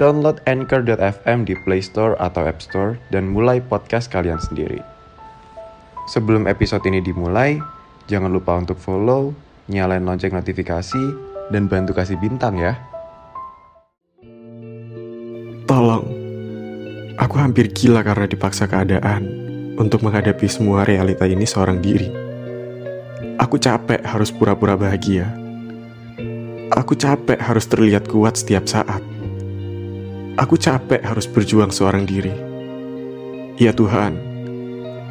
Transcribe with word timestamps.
download 0.00 0.40
Anchor.fm 0.48 1.44
di 1.44 1.52
Play 1.68 1.84
Store 1.84 2.16
atau 2.16 2.48
App 2.48 2.64
Store 2.64 2.96
dan 3.12 3.28
mulai 3.28 3.60
podcast 3.60 4.08
kalian 4.08 4.40
sendiri. 4.40 4.80
Sebelum 6.08 6.48
episode 6.48 6.80
ini 6.88 7.04
dimulai, 7.04 7.60
jangan 8.08 8.32
lupa 8.32 8.56
untuk 8.56 8.80
follow, 8.80 9.36
nyalain 9.68 10.02
lonceng 10.02 10.32
notifikasi, 10.32 11.04
dan 11.52 11.68
bantu 11.68 11.92
kasih 11.92 12.16
bintang 12.16 12.56
ya. 12.56 12.80
Tolong, 15.68 16.02
aku 17.20 17.36
hampir 17.38 17.70
gila 17.70 18.00
karena 18.02 18.26
dipaksa 18.26 18.66
keadaan 18.66 19.22
untuk 19.78 20.02
menghadapi 20.02 20.48
semua 20.50 20.82
realita 20.82 21.28
ini 21.28 21.46
seorang 21.46 21.78
diri. 21.78 22.10
Aku 23.38 23.60
capek 23.60 24.02
harus 24.02 24.32
pura-pura 24.32 24.74
bahagia. 24.74 25.30
Aku 26.74 26.96
capek 26.98 27.38
harus 27.38 27.68
terlihat 27.70 28.10
kuat 28.10 28.34
setiap 28.40 28.66
saat. 28.66 29.09
Aku 30.40 30.56
capek 30.56 31.04
harus 31.04 31.28
berjuang 31.28 31.68
seorang 31.68 32.08
diri. 32.08 32.32
Ya 33.60 33.76
Tuhan, 33.76 34.16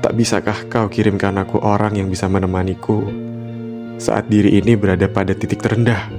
tak 0.02 0.18
bisakah 0.18 0.66
kau 0.66 0.90
kirimkan 0.90 1.38
aku 1.38 1.62
orang 1.62 2.02
yang 2.02 2.10
bisa 2.10 2.26
menemaniku 2.26 3.06
saat 4.02 4.26
diri 4.26 4.58
ini 4.58 4.74
berada 4.74 5.06
pada 5.06 5.38
titik 5.38 5.62
terendah? 5.62 6.10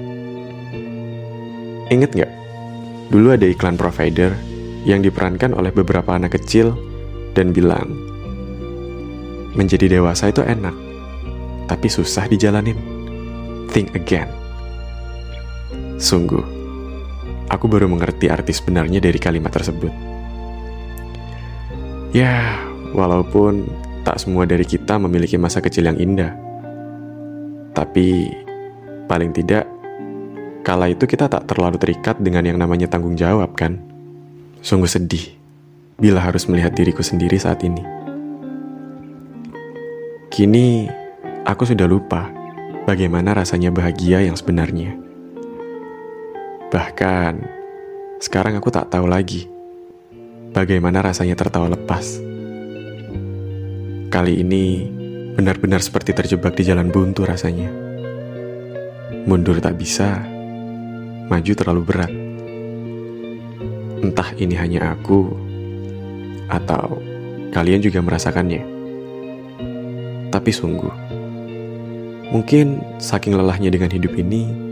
Ingat 1.92 2.16
gak? 2.16 2.32
Dulu 3.12 3.36
ada 3.36 3.44
iklan 3.44 3.76
provider 3.76 4.32
yang 4.88 5.04
diperankan 5.04 5.52
oleh 5.52 5.68
beberapa 5.68 6.16
anak 6.16 6.40
kecil 6.40 6.72
dan 7.36 7.52
bilang, 7.52 7.92
menjadi 9.52 10.00
dewasa 10.00 10.32
itu 10.32 10.40
enak, 10.40 10.72
tapi 11.68 11.92
susah 11.92 12.24
dijalanin. 12.24 12.76
Think 13.68 13.92
again. 13.92 14.30
Sungguh, 16.00 16.53
aku 17.48 17.68
baru 17.68 17.90
mengerti 17.90 18.30
arti 18.32 18.52
sebenarnya 18.56 19.00
dari 19.00 19.18
kalimat 19.20 19.52
tersebut. 19.52 19.92
Ya, 22.14 22.62
walaupun 22.94 23.66
tak 24.06 24.22
semua 24.22 24.46
dari 24.46 24.62
kita 24.62 25.00
memiliki 25.02 25.34
masa 25.34 25.58
kecil 25.58 25.90
yang 25.90 25.98
indah. 25.98 26.30
Tapi, 27.74 28.30
paling 29.10 29.34
tidak, 29.34 29.66
kala 30.62 30.94
itu 30.94 31.10
kita 31.10 31.26
tak 31.26 31.50
terlalu 31.50 31.76
terikat 31.76 32.22
dengan 32.22 32.46
yang 32.46 32.56
namanya 32.60 32.86
tanggung 32.86 33.18
jawab 33.18 33.58
kan? 33.58 33.82
Sungguh 34.62 34.86
sedih 34.86 35.34
bila 35.98 36.22
harus 36.22 36.46
melihat 36.46 36.70
diriku 36.70 37.02
sendiri 37.02 37.34
saat 37.34 37.66
ini. 37.66 37.82
Kini, 40.30 40.86
aku 41.46 41.66
sudah 41.66 41.86
lupa 41.86 42.30
bagaimana 42.86 43.34
rasanya 43.34 43.74
bahagia 43.74 44.22
yang 44.22 44.38
sebenarnya. 44.38 45.03
Bahkan, 46.72 47.32
sekarang 48.22 48.56
aku 48.56 48.72
tak 48.72 48.88
tahu 48.88 49.04
lagi 49.04 49.44
bagaimana 50.54 51.02
rasanya 51.02 51.34
tertawa 51.34 51.68
lepas. 51.68 52.22
Kali 54.08 54.40
ini 54.40 54.86
benar-benar 55.34 55.82
seperti 55.82 56.14
terjebak 56.14 56.54
di 56.54 56.62
jalan 56.62 56.88
buntu 56.94 57.26
rasanya. 57.26 57.68
Mundur 59.26 59.58
tak 59.58 59.74
bisa, 59.74 60.22
maju 61.26 61.52
terlalu 61.52 61.82
berat. 61.82 62.12
Entah 64.04 64.30
ini 64.38 64.54
hanya 64.54 64.94
aku, 64.94 65.34
atau 66.46 67.02
kalian 67.50 67.82
juga 67.82 67.98
merasakannya. 68.04 68.62
Tapi 70.30 70.50
sungguh, 70.54 70.94
mungkin 72.30 72.78
saking 73.02 73.34
lelahnya 73.34 73.74
dengan 73.74 73.90
hidup 73.90 74.14
ini, 74.14 74.63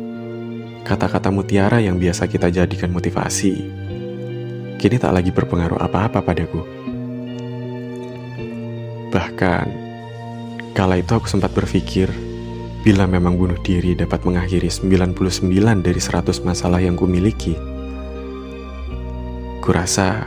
kata-kata 0.83 1.31
mutiara 1.31 1.79
yang 1.79 1.97
biasa 1.97 2.27
kita 2.27 2.51
jadikan 2.51 2.91
motivasi, 2.91 3.55
kini 4.83 4.97
tak 4.99 5.15
lagi 5.15 5.31
berpengaruh 5.31 5.79
apa-apa 5.79 6.19
padaku. 6.27 6.67
Bahkan, 9.15 9.67
kala 10.75 10.99
itu 10.99 11.13
aku 11.15 11.31
sempat 11.31 11.55
berpikir, 11.55 12.11
bila 12.83 13.07
memang 13.07 13.39
bunuh 13.39 13.63
diri 13.63 13.95
dapat 13.95 14.27
mengakhiri 14.27 14.67
99 14.67 15.87
dari 15.87 16.01
100 16.03 16.43
masalah 16.43 16.83
yang 16.83 16.99
kumiliki, 16.99 17.55
kurasa 19.63 20.27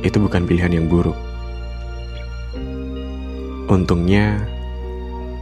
itu 0.00 0.16
bukan 0.16 0.48
pilihan 0.48 0.80
yang 0.80 0.88
buruk. 0.88 1.16
Untungnya, 3.68 4.40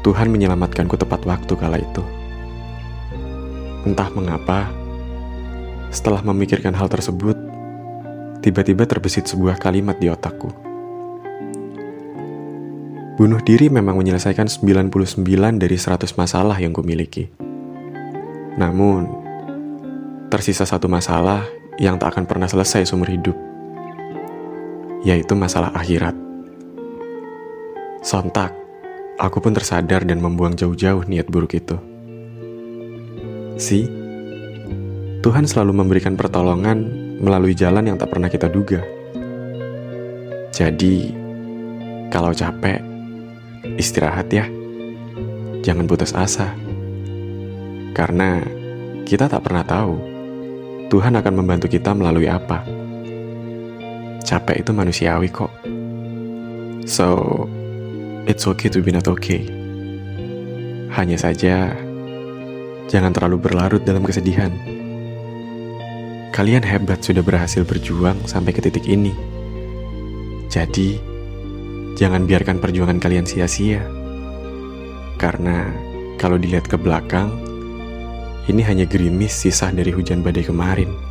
Tuhan 0.02 0.34
menyelamatkanku 0.34 0.98
tepat 0.98 1.22
waktu 1.24 1.54
kala 1.54 1.78
itu. 1.78 2.17
Entah 3.88 4.12
mengapa, 4.12 4.68
setelah 5.88 6.20
memikirkan 6.20 6.76
hal 6.76 6.92
tersebut, 6.92 7.40
tiba-tiba 8.44 8.84
terbesit 8.84 9.24
sebuah 9.24 9.56
kalimat 9.56 9.96
di 9.96 10.12
otakku. 10.12 10.52
Bunuh 13.16 13.40
diri 13.40 13.72
memang 13.72 13.96
menyelesaikan 13.96 14.44
99 14.44 14.92
dari 15.56 15.80
100 15.80 16.04
masalah 16.20 16.60
yang 16.60 16.76
kumiliki. 16.76 17.32
Namun, 18.60 19.08
tersisa 20.28 20.68
satu 20.68 20.84
masalah 20.84 21.48
yang 21.80 21.96
tak 21.96 22.12
akan 22.12 22.28
pernah 22.28 22.44
selesai 22.44 22.92
seumur 22.92 23.08
hidup, 23.08 23.40
yaitu 25.00 25.32
masalah 25.32 25.72
akhirat. 25.72 26.12
Sontak, 28.04 28.52
aku 29.16 29.40
pun 29.40 29.56
tersadar 29.56 30.04
dan 30.04 30.20
membuang 30.20 30.52
jauh-jauh 30.52 31.08
niat 31.08 31.32
buruk 31.32 31.56
itu. 31.56 31.97
Si, 33.58 33.90
Tuhan 35.18 35.42
selalu 35.42 35.82
memberikan 35.82 36.14
pertolongan 36.14 36.78
melalui 37.18 37.58
jalan 37.58 37.90
yang 37.90 37.98
tak 37.98 38.14
pernah 38.14 38.30
kita 38.30 38.46
duga. 38.46 38.86
Jadi, 40.54 41.10
kalau 42.06 42.30
capek, 42.30 42.78
istirahat 43.74 44.30
ya. 44.30 44.46
Jangan 45.66 45.90
putus 45.90 46.14
asa. 46.14 46.54
Karena 47.98 48.46
kita 49.02 49.26
tak 49.26 49.42
pernah 49.42 49.66
tahu 49.66 49.98
Tuhan 50.86 51.18
akan 51.18 51.34
membantu 51.34 51.66
kita 51.66 51.98
melalui 51.98 52.30
apa. 52.30 52.62
Capek 54.22 54.62
itu 54.62 54.70
manusiawi 54.70 55.34
kok. 55.34 55.50
So, 56.86 57.42
it's 58.30 58.46
okay 58.46 58.70
to 58.70 58.78
be 58.86 58.94
not 58.94 59.10
okay. 59.10 59.50
Hanya 60.94 61.18
saja, 61.18 61.74
jangan 62.88 63.12
terlalu 63.12 63.36
berlarut 63.38 63.84
dalam 63.84 64.02
kesedihan. 64.02 64.50
Kalian 66.32 66.64
hebat 66.64 67.04
sudah 67.04 67.20
berhasil 67.20 67.62
berjuang 67.62 68.16
sampai 68.24 68.56
ke 68.56 68.64
titik 68.64 68.88
ini. 68.88 69.12
Jadi, 70.48 70.96
jangan 71.94 72.24
biarkan 72.24 72.56
perjuangan 72.58 72.96
kalian 72.96 73.28
sia-sia. 73.28 73.84
Karena 75.20 75.68
kalau 76.16 76.40
dilihat 76.40 76.70
ke 76.70 76.80
belakang, 76.80 77.28
ini 78.48 78.64
hanya 78.64 78.88
gerimis 78.88 79.36
sisa 79.36 79.68
dari 79.68 79.92
hujan 79.92 80.24
badai 80.24 80.46
kemarin. 80.46 81.07